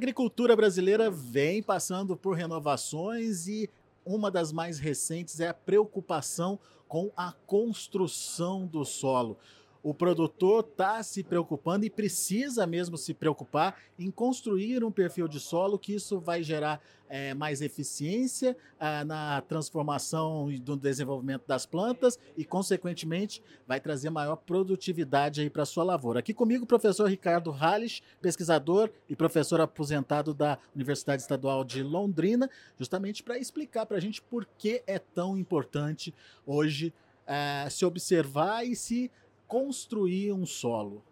[0.00, 3.68] agricultura brasileira vem passando por renovações e
[4.02, 6.58] uma das mais recentes é a preocupação
[6.88, 9.36] com a construção do solo
[9.82, 15.40] o produtor está se preocupando e precisa mesmo se preocupar em construir um perfil de
[15.40, 21.66] solo que isso vai gerar é, mais eficiência ah, na transformação e do desenvolvimento das
[21.66, 26.20] plantas e, consequentemente, vai trazer maior produtividade para a sua lavoura.
[26.20, 32.48] Aqui comigo o professor Ricardo Halles, pesquisador e professor aposentado da Universidade Estadual de Londrina,
[32.78, 36.14] justamente para explicar para a gente por que é tão importante
[36.46, 36.94] hoje
[37.26, 39.10] é, se observar e se
[39.50, 41.02] construir um solo?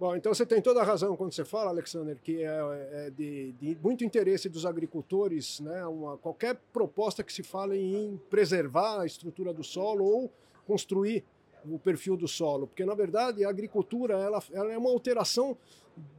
[0.00, 2.48] Bom, então você tem toda a razão quando você fala, Alexander, que é,
[2.92, 8.16] é de, de, muito interesse dos agricultores, né, uma, qualquer proposta que se fale em
[8.30, 10.32] preservar a estrutura do solo ou
[10.66, 11.24] construir
[11.68, 15.56] o perfil do solo, porque na verdade a agricultura ela, ela é uma alteração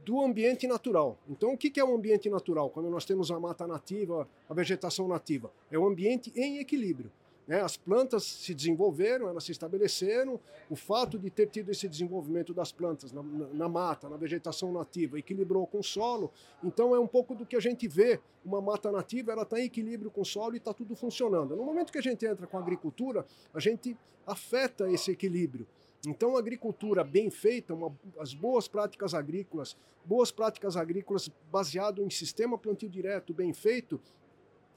[0.04, 1.18] do ambiente natural.
[1.28, 2.68] Então, o que é o ambiente natural?
[2.68, 7.10] Quando nós temos a mata nativa, a vegetação nativa, é um ambiente em equilíbrio.
[7.50, 7.60] Né?
[7.60, 10.38] As plantas se desenvolveram, elas se estabeleceram.
[10.70, 14.72] O fato de ter tido esse desenvolvimento das plantas na, na, na, mata, na vegetação
[14.72, 16.30] nativa, equilibrou com o solo.
[16.62, 18.20] Então é um pouco do que a gente vê.
[18.44, 21.56] Uma mata nativa, ela está em equilíbrio com o solo e está tudo funcionando.
[21.56, 25.66] No momento que a gente entra com a agricultura, a gente afeta esse equilíbrio.
[26.06, 32.10] Então, a agricultura bem feita, uma, as boas práticas agrícolas, boas práticas agrícolas baseado em
[32.10, 34.00] sistema plantio direto bem feito,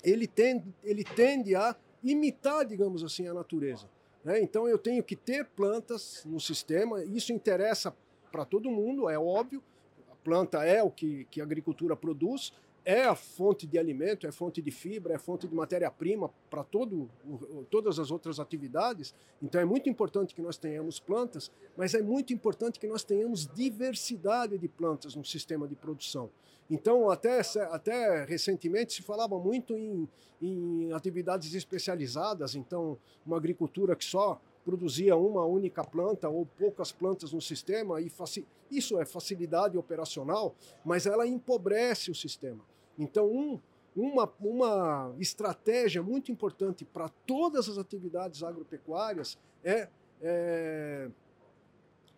[0.03, 3.89] ele tende, ele tende a imitar, digamos assim, a natureza.
[4.23, 4.41] Né?
[4.41, 7.95] Então eu tenho que ter plantas no sistema, isso interessa
[8.31, 9.63] para todo mundo, é óbvio.
[10.11, 12.53] A planta é o que, que a agricultura produz,
[12.85, 17.99] é a fonte de alimento, é fonte de fibra, é fonte de matéria-prima para todas
[17.99, 19.13] as outras atividades.
[19.41, 23.47] Então é muito importante que nós tenhamos plantas, mas é muito importante que nós tenhamos
[23.47, 26.29] diversidade de plantas no sistema de produção.
[26.69, 30.07] Então, até, até recentemente se falava muito em,
[30.41, 37.33] em atividades especializadas, então, uma agricultura que só produzia uma única planta ou poucas plantas
[37.33, 38.11] no sistema, e
[38.71, 42.63] isso é facilidade operacional, mas ela empobrece o sistema.
[42.97, 43.59] Então, um,
[43.95, 49.89] uma, uma estratégia muito importante para todas as atividades agropecuárias é,
[50.21, 51.09] é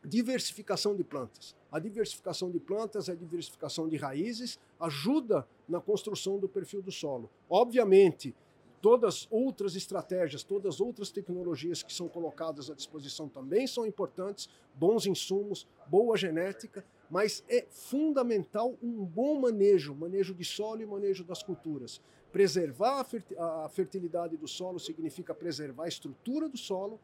[0.03, 1.55] diversificação de plantas.
[1.71, 7.29] A diversificação de plantas, a diversificação de raízes ajuda na construção do perfil do solo.
[7.49, 8.35] Obviamente,
[8.81, 15.05] todas outras estratégias, todas outras tecnologias que são colocadas à disposição também são importantes, bons
[15.05, 21.43] insumos, boa genética, mas é fundamental um bom manejo, manejo de solo e manejo das
[21.43, 22.01] culturas.
[22.31, 23.05] Preservar
[23.37, 26.99] a fertilidade do solo significa preservar a estrutura do solo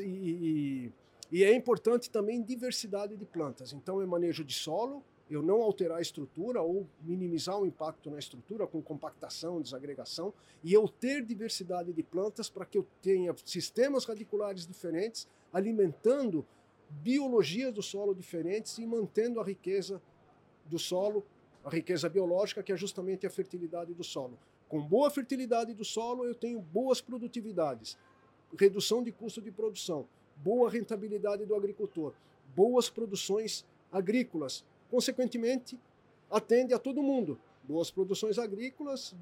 [0.00, 0.92] e
[1.32, 3.72] e é importante também diversidade de plantas.
[3.72, 8.18] Então, é manejo de solo, eu não alterar a estrutura ou minimizar o impacto na
[8.18, 14.04] estrutura com compactação, desagregação, e eu ter diversidade de plantas para que eu tenha sistemas
[14.04, 16.46] radiculares diferentes, alimentando
[16.90, 20.02] biologias do solo diferentes e mantendo a riqueza
[20.66, 21.24] do solo,
[21.64, 24.38] a riqueza biológica, que é justamente a fertilidade do solo.
[24.68, 27.96] Com boa fertilidade do solo, eu tenho boas produtividades,
[28.58, 30.06] redução de custo de produção
[30.36, 32.12] boa rentabilidade do agricultor,
[32.54, 34.64] boas produções agrícolas.
[34.92, 35.80] Consequentemente,
[36.30, 37.40] atende a todo mundo.
[37.64, 39.14] Boas produções agrícolas,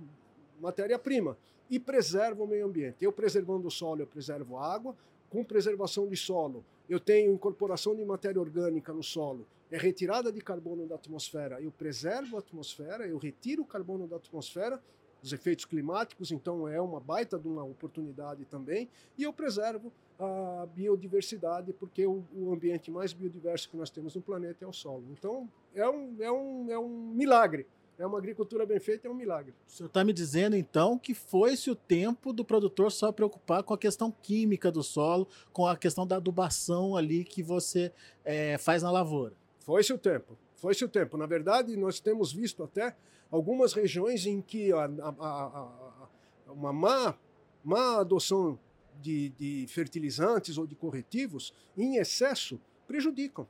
[0.60, 1.38] matéria-prima.
[1.70, 3.04] E preserva o meio ambiente.
[3.04, 4.96] Eu preservando o solo, eu preservo a água.
[5.30, 9.46] Com preservação de solo, eu tenho incorporação de matéria orgânica no solo.
[9.70, 11.60] É retirada de carbono da atmosfera.
[11.60, 14.82] Eu preservo a atmosfera, eu retiro o carbono da atmosfera
[15.22, 18.88] os efeitos climáticos, então é uma baita de uma oportunidade também,
[19.18, 24.20] e eu preservo a biodiversidade, porque o, o, ambiente mais biodiverso que nós temos no
[24.20, 25.04] planeta é o solo.
[25.10, 27.66] Então é um, é um, é um milagre.
[27.98, 29.54] É uma agricultura bem feita, é um milagre.
[29.68, 33.74] O senhor está me dizendo, então, que foi-se o tempo do produtor só preocupar com
[33.74, 37.92] a questão química do solo, com a questão da adubação ali que você
[38.24, 39.34] é, faz na lavoura.
[39.58, 40.36] Foi-se o tempo.
[40.56, 41.18] Foi-se o tempo.
[41.18, 42.96] Na verdade, nós temos visto até
[43.30, 46.08] algumas regiões em que a, a, a,
[46.48, 47.14] uma má,
[47.62, 48.58] má adoção
[49.00, 53.46] de, de fertilizantes ou de corretivos em excesso prejudicam.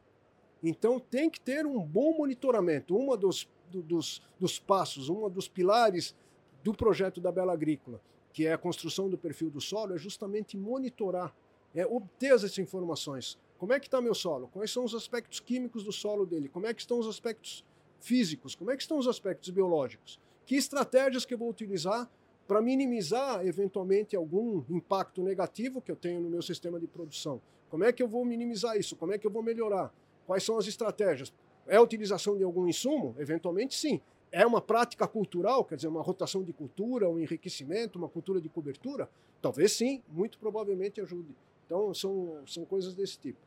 [0.62, 2.96] Então tem que ter um bom monitoramento.
[2.96, 6.14] Um dos, dos, dos passos, um dos pilares
[6.62, 8.00] do projeto da Bela Agrícola,
[8.32, 11.34] que é a construção do perfil do solo, é justamente monitorar,
[11.74, 13.38] é obter essas informações.
[13.58, 14.48] Como é que está meu solo?
[14.48, 16.48] Quais são os aspectos químicos do solo dele?
[16.48, 17.64] Como é que estão os aspectos
[18.00, 18.54] físicos?
[18.54, 20.18] Como é que estão os aspectos biológicos?
[20.46, 22.10] Que estratégias que eu vou utilizar
[22.50, 27.40] para minimizar eventualmente algum impacto negativo que eu tenho no meu sistema de produção?
[27.68, 28.96] Como é que eu vou minimizar isso?
[28.96, 29.94] Como é que eu vou melhorar?
[30.26, 31.32] Quais são as estratégias?
[31.64, 33.14] É a utilização de algum insumo?
[33.20, 34.00] Eventualmente sim.
[34.32, 38.48] é uma prática cultural, quer dizer, uma rotação de cultura, um enriquecimento, uma cultura de
[38.48, 39.08] cobertura?
[39.40, 41.32] Talvez sim, muito provavelmente ajude.
[41.66, 43.38] Então, são, são coisas desse tipo.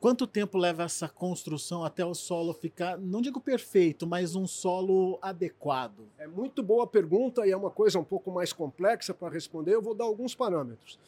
[0.00, 5.18] Quanto tempo leva essa construção até o solo ficar, não digo perfeito, mas um solo
[5.20, 6.06] adequado?
[6.16, 9.74] É muito boa pergunta e é uma coisa um pouco mais complexa para responder.
[9.74, 11.00] Eu vou dar alguns parâmetros.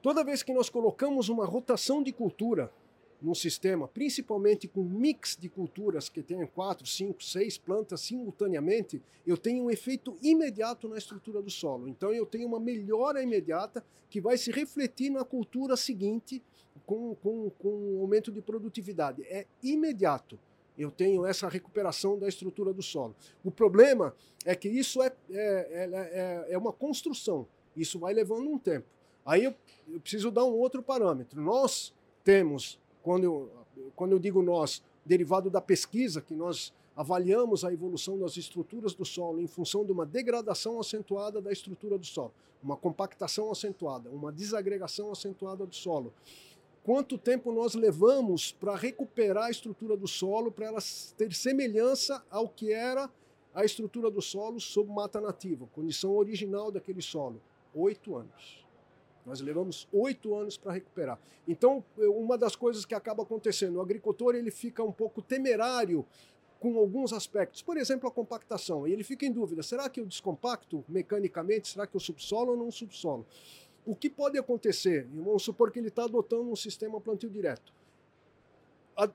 [0.00, 2.70] Toda vez que nós colocamos uma rotação de cultura
[3.20, 9.36] num sistema, principalmente com mix de culturas que tem quatro, cinco, seis plantas simultaneamente, eu
[9.36, 11.88] tenho um efeito imediato na estrutura do solo.
[11.88, 16.40] Então eu tenho uma melhora imediata que vai se refletir na cultura seguinte
[16.86, 19.22] com, com, com aumento de produtividade.
[19.22, 20.38] É imediato.
[20.76, 23.14] Eu tenho essa recuperação da estrutura do solo.
[23.44, 24.14] O problema
[24.44, 27.46] é que isso é, é, é, é uma construção.
[27.76, 28.86] Isso vai levando um tempo.
[29.24, 29.54] Aí eu,
[29.88, 31.40] eu preciso dar um outro parâmetro.
[31.40, 31.94] Nós
[32.24, 33.50] temos quando eu,
[33.94, 39.04] quando eu digo nós, derivado da pesquisa, que nós avaliamos a evolução das estruturas do
[39.04, 42.32] solo em função de uma degradação acentuada da estrutura do solo,
[42.62, 46.12] uma compactação acentuada, uma desagregação acentuada do solo.
[46.84, 50.80] Quanto tempo nós levamos para recuperar a estrutura do solo, para ela
[51.16, 53.10] ter semelhança ao que era
[53.54, 57.40] a estrutura do solo sob mata nativa, condição original daquele solo?
[57.74, 58.62] Oito anos.
[59.24, 61.18] Nós levamos oito anos para recuperar.
[61.48, 66.04] Então, uma das coisas que acaba acontecendo, o agricultor ele fica um pouco temerário
[66.60, 67.62] com alguns aspectos.
[67.62, 68.86] Por exemplo, a compactação.
[68.86, 71.68] E ele fica em dúvida: será que eu descompacto mecanicamente?
[71.68, 73.26] Será que eu subsolo ou não subsolo?
[73.86, 75.06] O que pode acontecer?
[75.12, 77.72] Vamos supor que ele está adotando um sistema plantio direto.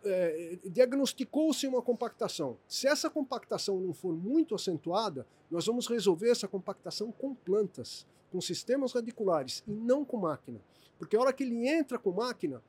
[0.04, 2.57] É, diagnosticou-se uma compactação.
[2.68, 8.39] Se essa compactação não for muito acentuada, nós vamos resolver essa compactação com plantas com
[8.39, 10.62] sistemas radiculares e não com máquina.
[10.98, 12.62] Porque a hora que ele entra com máquina,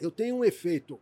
[0.00, 1.00] eu tenho um efeito.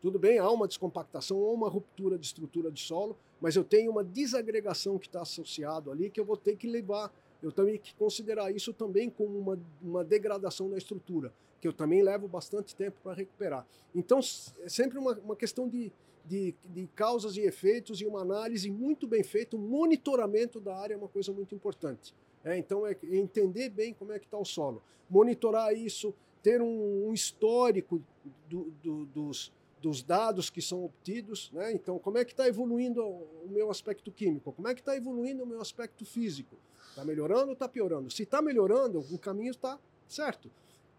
[0.00, 3.90] Tudo bem, há uma descompactação ou uma ruptura de estrutura de solo, mas eu tenho
[3.90, 7.12] uma desagregação que está associado ali que eu vou ter que levar.
[7.42, 12.02] Eu tenho que considerar isso também como uma, uma degradação da estrutura, que eu também
[12.02, 13.66] levo bastante tempo para recuperar.
[13.94, 14.20] Então,
[14.60, 15.92] é sempre uma, uma questão de,
[16.24, 20.94] de, de, causas e efeitos e uma análise muito bem feita, um monitoramento da área
[20.94, 22.14] é uma coisa muito importante.
[22.44, 27.08] É, então, é entender bem como é que está o solo, monitorar isso, ter um,
[27.08, 28.02] um histórico
[28.48, 31.50] do, do, dos, dos dados que são obtidos.
[31.52, 31.72] Né?
[31.72, 34.52] Então, como é que está evoluindo o meu aspecto químico?
[34.52, 36.56] Como é que está evoluindo o meu aspecto físico?
[36.90, 38.10] Está melhorando ou está piorando?
[38.10, 39.78] Se está melhorando, o caminho está
[40.08, 40.50] certo.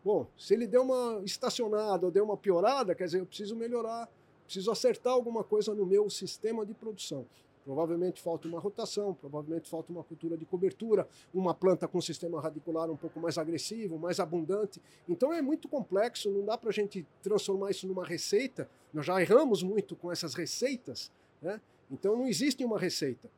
[0.03, 4.09] Bom, se ele deu uma estacionada ou deu uma piorada, quer dizer, eu preciso melhorar,
[4.45, 7.25] preciso acertar alguma coisa no meu sistema de produção.
[7.63, 12.89] Provavelmente falta uma rotação, provavelmente falta uma cultura de cobertura, uma planta com sistema radicular
[12.89, 14.81] um pouco mais agressivo, mais abundante.
[15.07, 18.67] Então é muito complexo, não dá para a gente transformar isso numa receita.
[18.91, 21.11] Nós já erramos muito com essas receitas,
[21.41, 21.61] né?
[21.89, 23.29] então não existe uma receita.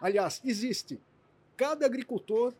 [0.00, 1.00] Aliás, existe.
[1.56, 2.54] Cada agricultor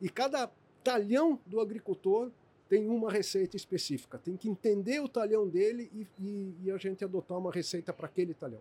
[0.00, 0.50] e cada
[0.84, 2.30] talhão do agricultor
[2.68, 4.18] tem uma receita específica.
[4.18, 8.06] Tem que entender o talhão dele e, e, e a gente adotar uma receita para
[8.06, 8.60] aquele talhão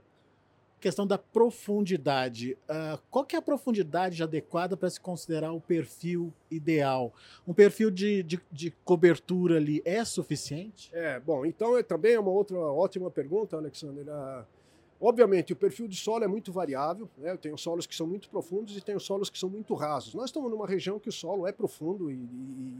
[0.81, 2.57] questão da profundidade.
[2.63, 7.13] Uh, qual que é a profundidade adequada para se considerar o perfil ideal?
[7.47, 10.89] Um perfil de, de, de, cobertura ali é suficiente?
[10.91, 14.03] É, bom, então é, também é uma outra ótima pergunta, Alexander.
[14.07, 14.43] Uh,
[14.99, 17.07] obviamente, o perfil de solo é muito variável.
[17.17, 17.31] Né?
[17.31, 20.15] Eu tenho solos que são muito profundos e tenho solos que são muito rasos.
[20.15, 22.15] Nós estamos numa região que o solo é profundo e,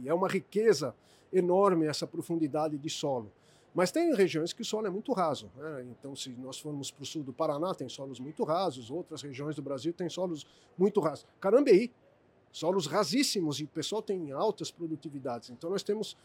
[0.02, 0.94] e é uma riqueza
[1.32, 3.30] enorme essa profundidade de solo.
[3.74, 5.50] Mas tem regiões que o solo é muito raso.
[5.56, 5.86] Né?
[5.90, 9.56] Então, se nós formos para o sul do Paraná, tem solos muito rasos, outras regiões
[9.56, 11.26] do Brasil têm solos muito rasos.
[11.40, 11.90] Carambeí,
[12.50, 15.50] solos rasíssimos e o pessoal tem altas produtividades.
[15.50, 16.16] Então, nós temos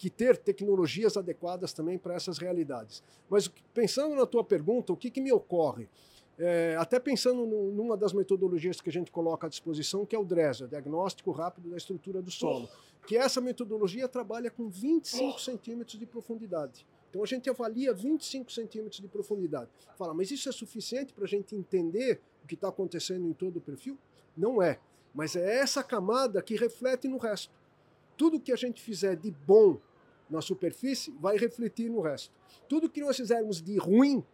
[0.00, 3.02] que ter tecnologias adequadas também para essas realidades.
[3.28, 5.90] Mas pensando na tua pergunta, o que, que me ocorre?
[6.38, 10.18] É, até pensando no, numa das metodologias que a gente coloca à disposição, que é
[10.18, 12.66] o DRESA, Diagnóstico Rápido da Estrutura do Solo,
[13.10, 16.86] que essa metodologia trabalha com 25 centímetros de profundidade.
[17.08, 19.68] Então a gente avalia 25 centímetros de profundidade.
[19.98, 23.56] Fala, mas isso é suficiente para a gente entender o que está acontecendo em todo
[23.56, 23.98] o perfil?
[24.36, 24.78] Não é.
[25.12, 27.52] Mas é essa camada que reflete no resto.
[28.16, 29.80] Tudo que a gente fizer de bom
[30.30, 32.32] na superfície vai refletir no resto.
[32.68, 34.24] Tudo que nós fizermos de ruim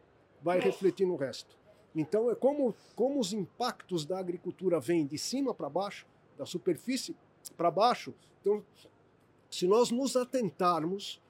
[0.42, 1.56] vai refletir no resto.
[1.94, 6.06] Então, é como, como os impactos da agricultura vêm de cima para baixo,
[6.36, 7.16] da superfície
[7.56, 8.12] para baixo.
[8.46, 8.62] Então,
[9.50, 11.20] se nós nos atentarmos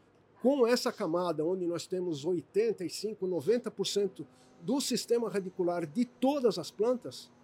[0.43, 4.27] com essa camada, onde nós temos 85, 90%
[4.61, 7.35] do sistema radicular de todas as plantas,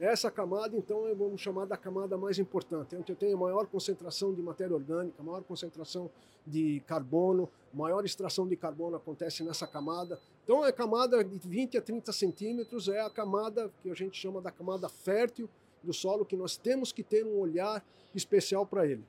[0.00, 4.34] Essa camada, então, é, vamos chamar da camada mais importante, onde eu tenho maior concentração
[4.34, 6.10] de matéria orgânica, maior concentração
[6.44, 10.18] de carbono, maior extração de carbono acontece nessa camada.
[10.42, 14.40] Então, a camada de 20 a 30 centímetros é a camada que a gente chama
[14.40, 15.48] da camada fértil
[15.82, 17.84] do solo, que nós temos que ter um olhar
[18.14, 19.04] especial para ele.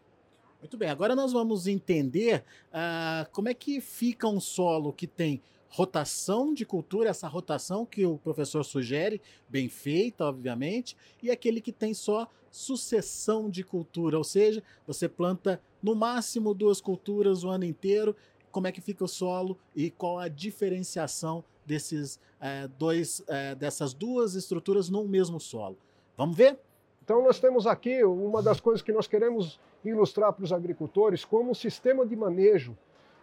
[0.60, 5.42] Muito bem, agora nós vamos entender uh, como é que fica um solo que tem
[5.68, 11.72] rotação de cultura, essa rotação que o professor sugere, bem feita, obviamente, e aquele que
[11.72, 17.66] tem só sucessão de cultura, ou seja, você planta no máximo duas culturas o ano
[17.66, 18.16] inteiro.
[18.52, 23.96] Como é que fica o solo e qual a diferenciação desses é, dois, é, dessas
[23.96, 25.76] duas estruturas no mesmo solo?
[26.18, 26.58] Vamos ver?
[27.04, 31.52] Então nós temos aqui uma das coisas que nós queremos ilustrar para os agricultores como
[31.52, 32.78] um sistema de manejo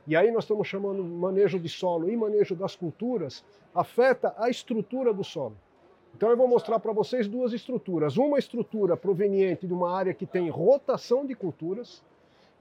[0.07, 3.45] e aí nós estamos chamando manejo de solo e manejo das culturas,
[3.75, 5.57] afeta a estrutura do solo.
[6.15, 8.17] Então eu vou mostrar para vocês duas estruturas.
[8.17, 12.03] Uma estrutura proveniente de uma área que tem rotação de culturas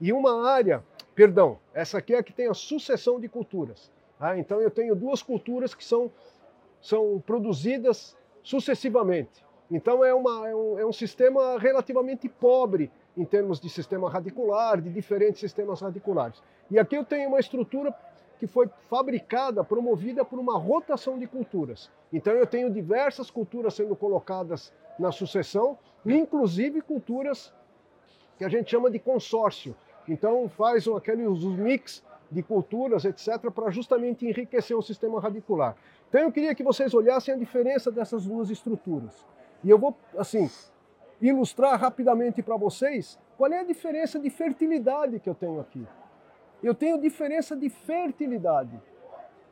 [0.00, 0.84] e uma área,
[1.14, 3.90] perdão, essa aqui é a que tem a sucessão de culturas.
[4.18, 6.10] Ah, então eu tenho duas culturas que são,
[6.80, 9.44] são produzidas sucessivamente.
[9.70, 14.80] Então é, uma, é, um, é um sistema relativamente pobre em termos de sistema radicular,
[14.80, 16.42] de diferentes sistemas radiculares.
[16.70, 17.94] E aqui eu tenho uma estrutura
[18.38, 21.90] que foi fabricada, promovida por uma rotação de culturas.
[22.12, 27.52] Então eu tenho diversas culturas sendo colocadas na sucessão, inclusive culturas
[28.38, 29.76] que a gente chama de consórcio.
[30.08, 35.76] Então faz aqueles mix de culturas, etc., para justamente enriquecer o sistema radicular.
[36.08, 39.24] Então eu queria que vocês olhassem a diferença dessas duas estruturas.
[39.62, 40.50] E eu vou, assim,
[41.20, 45.86] ilustrar rapidamente para vocês qual é a diferença de fertilidade que eu tenho aqui.
[46.62, 48.80] Eu tenho diferença de fertilidade.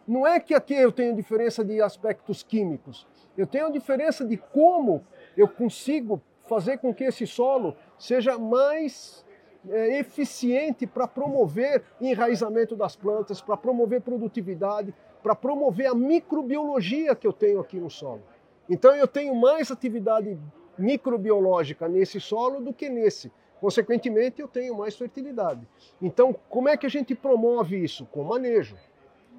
[0.06, 3.06] Não é que aqui eu tenho diferença de aspectos químicos.
[3.36, 5.04] Eu tenho diferença de como
[5.36, 9.24] eu consigo fazer com que esse solo seja mais
[9.68, 17.26] é, eficiente para promover enraizamento das plantas, para promover produtividade, para promover a microbiologia que
[17.26, 18.22] eu tenho aqui no solo.
[18.68, 20.38] Então eu tenho mais atividade
[20.78, 23.32] microbiológica nesse solo do que nesse.
[23.60, 25.66] Consequentemente, eu tenho mais fertilidade.
[26.00, 28.06] Então, como é que a gente promove isso?
[28.06, 28.76] Com manejo.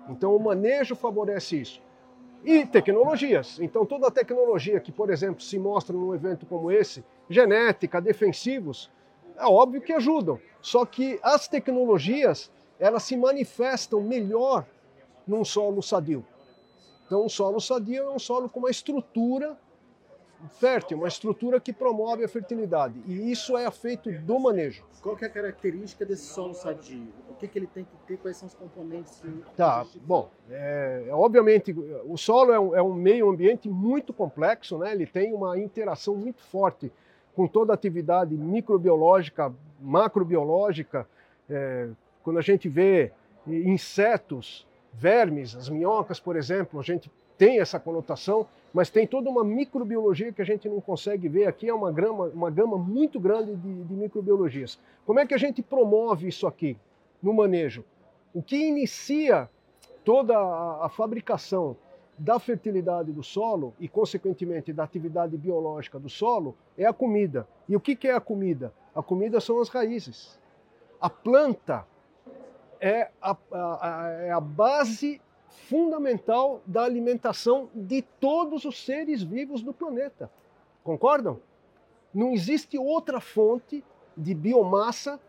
[0.09, 1.81] Então, o manejo favorece isso.
[2.43, 3.59] E tecnologias.
[3.61, 8.91] Então, toda a tecnologia que, por exemplo, se mostra num evento como esse, genética, defensivos,
[9.37, 10.39] é óbvio que ajudam.
[10.61, 14.65] Só que as tecnologias, elas se manifestam melhor
[15.25, 16.25] num solo sadio.
[17.09, 19.57] Então, um solo sadio é um solo com uma estrutura
[20.59, 23.01] fértil, uma estrutura que promove a fertilidade.
[23.07, 24.85] E isso é feito do manejo.
[25.01, 27.07] Qual é a característica desse solo sadio?
[27.27, 28.17] O que, que ele tem que ter?
[28.17, 29.23] Quais são os componentes
[29.57, 31.75] Tá, bom, é, obviamente
[32.05, 34.91] o solo é um, é um, meio ambiente muito complexo, né?
[34.91, 36.91] ele tem uma interação muito forte
[37.35, 39.51] com toda a atividade microbiológica,
[39.81, 41.09] macrobiológica.
[41.49, 41.89] É,
[42.21, 43.11] quando a gente vê
[43.47, 49.43] insetos, vermes, as minhocas, por exemplo, a gente tem essa conotação, mas tem toda uma
[49.43, 53.55] microbiologia que a gente não consegue ver aqui, é uma gama, uma gama muito grande
[53.55, 54.77] de, de microbiologias.
[55.05, 56.77] Como é que a gente promove isso aqui
[57.23, 57.85] no manejo?
[58.33, 59.49] O que inicia
[60.03, 61.77] toda a, a fabricação
[62.17, 67.47] da fertilidade do solo e, consequentemente, da atividade biológica do solo é a comida.
[67.67, 68.73] E o que, que é a comida?
[68.93, 70.37] A comida são as raízes.
[70.99, 71.87] A planta
[72.79, 75.21] é a, a, é a base
[75.67, 80.31] fundamental da alimentação de todos os seres vivos do planeta.
[80.83, 81.39] Concordam?
[82.13, 83.83] Não existe outra fonte
[84.15, 85.19] de biomassa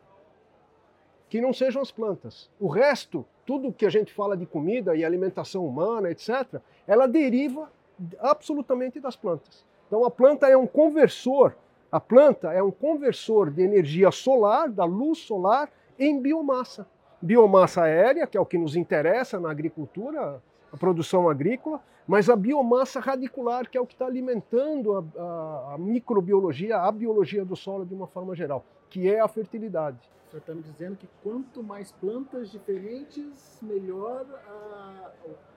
[1.28, 2.50] que não sejam as plantas.
[2.58, 7.70] O resto, tudo que a gente fala de comida e alimentação humana, etc., ela deriva
[8.18, 9.64] absolutamente das plantas.
[9.86, 11.54] Então a planta é um conversor,
[11.90, 16.86] a planta é um conversor de energia solar, da luz solar, em biomassa
[17.20, 22.36] biomassa aérea, que é o que nos interessa na agricultura, a produção agrícola, mas a
[22.36, 27.54] biomassa radicular, que é o que está alimentando a, a, a, microbiologia, a biologia do
[27.54, 29.98] solo de uma forma geral, que é a fertilidade.
[30.30, 35.10] Senhor está me dizendo que quanto mais plantas diferentes, melhor a,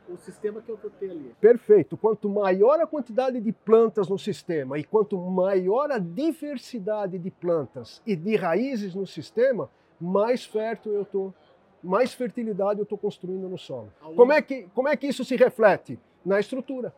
[0.10, 1.36] o, o sistema que eu vou ter ali.
[1.40, 1.96] Perfeito.
[1.96, 8.02] Quanto maior a quantidade de plantas no sistema e quanto maior a diversidade de plantas
[8.06, 9.70] e de raízes no sistema,
[10.02, 11.34] mais fértil eu estou
[11.84, 13.92] mais fertilidade eu estou construindo no solo.
[14.16, 16.00] Como é, que, como é que isso se reflete?
[16.26, 16.94] Na estrutura.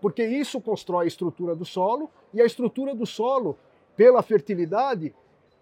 [0.00, 3.58] Porque isso constrói a estrutura do solo e a estrutura do solo,
[3.94, 5.14] pela fertilidade,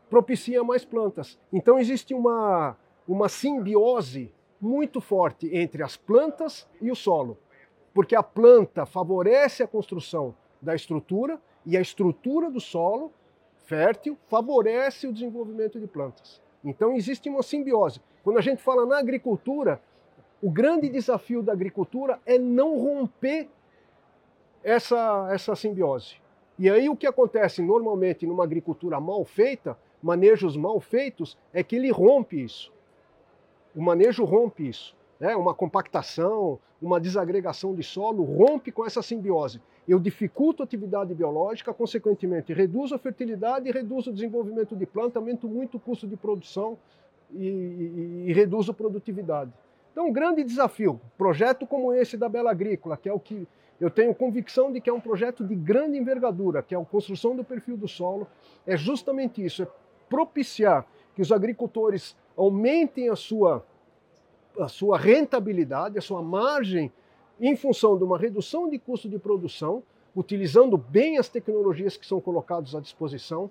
[0.08, 1.38] propicia mais plantas.
[1.52, 7.36] Então existe uma, uma simbiose muito forte entre as plantas e o solo.
[7.92, 13.12] Porque a planta favorece a construção da estrutura E a estrutura do solo
[13.64, 16.40] fértil favorece o desenvolvimento de plantas.
[16.64, 18.00] Então existe uma simbiose.
[18.22, 19.80] Quando a gente fala na agricultura,
[20.42, 23.48] o grande desafio da agricultura é não romper
[24.62, 26.16] essa, essa simbiose.
[26.58, 31.76] E aí o que acontece normalmente numa agricultura mal feita, manejos mal feitos, é que
[31.76, 32.72] ele rompe isso.
[33.74, 34.94] O manejo rompe isso.
[35.18, 35.34] Né?
[35.36, 39.60] Uma compactação, uma desagregação de solo rompe com essa simbiose.
[39.88, 45.48] Eu dificulto a atividade biológica, consequentemente reduzo a fertilidade reduzo o desenvolvimento de planta, aumento
[45.48, 46.78] muito o custo de produção
[47.32, 49.52] e, e, e produtividade.
[49.92, 53.46] Então, um grande desafio, projeto como esse da Bela Agrícola, que é o que
[53.80, 57.34] eu tenho convicção de que é um projeto de grande envergadura, que é a construção
[57.34, 58.26] do perfil do solo,
[58.66, 59.68] é justamente isso, é
[60.08, 63.64] propiciar que os agricultores aumentem a sua,
[64.58, 66.92] a sua rentabilidade, a sua margem,
[67.40, 69.82] em função de uma redução de custo de produção,
[70.14, 73.50] utilizando bem as tecnologias que são colocadas à disposição,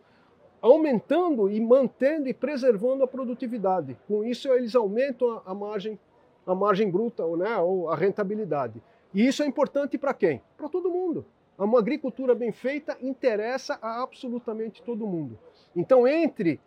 [0.62, 3.98] aumentando e mantendo e preservando a produtividade.
[4.08, 5.98] Com isso, eles aumentam a, margem,
[6.46, 8.82] a margem bruta né, ou a rentabilidade.
[9.14, 10.42] E isso é importante para quem?
[10.58, 11.26] Para todo mundo.
[11.58, 15.38] Uma agricultura bem feita interessa a absolutamente todo mundo.
[15.76, 16.60] Então, entre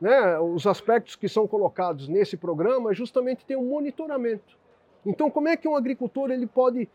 [0.00, 4.56] né, os aspectos que são colocados nesse programa, justamente tem um monitoramento.
[5.04, 6.88] Então, como é que um agricultor ele pode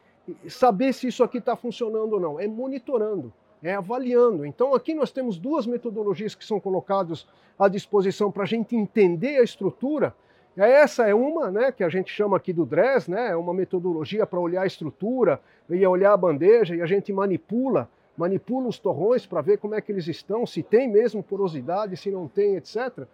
[0.48, 2.40] saber se isso aqui está funcionando ou não?
[2.40, 4.46] É monitorando, é avaliando.
[4.46, 7.28] Então, aqui nós temos duas metodologias que são colocadas
[7.58, 10.16] à disposição para a gente entender a estrutura
[10.58, 14.26] essa é uma, né, que a gente chama aqui do DRES, né, é uma metodologia
[14.26, 15.40] para olhar a estrutura
[15.70, 19.82] e olhar a bandeja e a gente manipula, manipula os torrões para ver como é
[19.82, 23.06] que eles estão, se tem mesmo porosidade, se não tem, etc.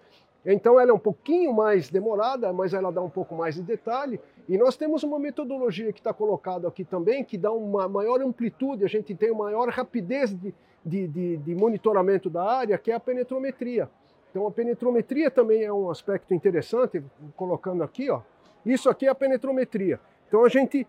[0.44, 4.20] Então ela é um pouquinho mais demorada, mas ela dá um pouco mais de detalhe.
[4.48, 8.86] E nós temos uma metodologia que está colocada aqui também, que dá uma maior amplitude,
[8.86, 10.54] a gente tem uma maior rapidez de,
[10.86, 13.90] de, de, de monitoramento da área, que é a penetrometria.
[14.32, 17.04] Então a penetrometria também é um aspecto interessante,
[17.36, 18.22] colocando aqui, ó.
[18.66, 20.00] Isso aqui é a penetrometria.
[20.28, 20.88] Então a gente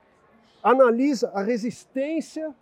[0.62, 2.54] analisa a resistência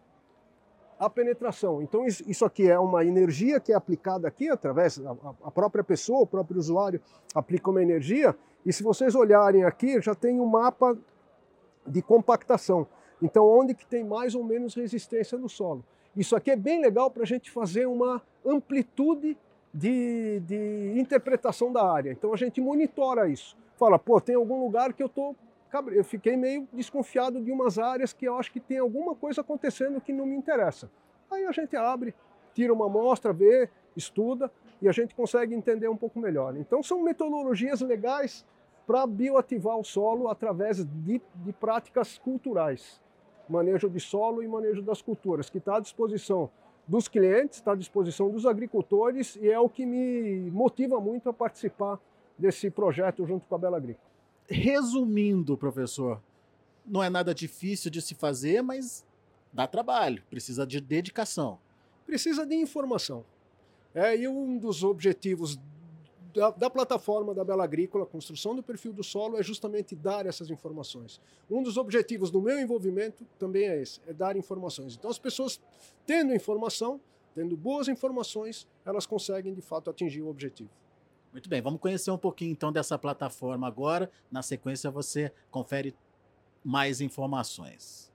[0.99, 1.83] à penetração.
[1.83, 5.01] Então isso aqui é uma energia que é aplicada aqui através
[5.45, 7.01] a própria pessoa, o próprio usuário
[7.35, 8.35] aplica uma energia.
[8.67, 10.99] E se vocês olharem aqui, já tem um mapa
[11.87, 12.85] de compactação.
[13.23, 15.85] Então onde que tem mais ou menos resistência no solo.
[16.17, 19.39] Isso aqui é bem legal para a gente fazer uma amplitude
[19.73, 22.11] de, de interpretação da área.
[22.11, 23.57] Então a gente monitora isso.
[23.77, 25.35] Fala, pô, tem algum lugar que eu tô
[25.93, 30.01] eu fiquei meio desconfiado de umas áreas que eu acho que tem alguma coisa acontecendo
[30.01, 30.91] que não me interessa.
[31.31, 32.15] Aí a gente abre,
[32.55, 34.51] tira uma amostra, vê, estuda
[34.81, 36.57] e a gente consegue entender um pouco melhor.
[36.57, 38.45] Então são metodologias legais
[38.87, 43.01] para bioativar o solo através de, de práticas culturais,
[43.49, 46.51] manejo de solo e manejo das culturas, que está à disposição
[46.87, 51.33] dos clientes, está à disposição dos agricultores e é o que me motiva muito a
[51.33, 51.99] participar
[52.39, 54.07] desse projeto junto com a Bela Agrícola.
[54.49, 56.23] Resumindo, professor,
[56.87, 59.05] não é nada difícil de se fazer, mas
[59.53, 61.59] dá trabalho, precisa de dedicação.
[62.07, 63.25] Precisa de informação.
[63.93, 65.59] É, e um dos objetivos
[66.37, 70.51] da, da, plataforma da Bela Agrícola, construção do perfil do solo, é justamente dar essas
[70.51, 71.19] informações.
[71.51, 74.95] Um dos objetivos do meu envolvimento também é esse, é dar informações.
[74.95, 75.59] Então as pessoas
[76.07, 77.01] tendo informação,
[77.35, 80.69] tendo boas informações, elas conseguem de fato atingir o objetivo.
[81.33, 84.11] Muito bem, vamos conhecer um pouquinho então dessa plataforma agora.
[84.31, 85.95] Na sequência você confere
[86.63, 88.13] mais informações.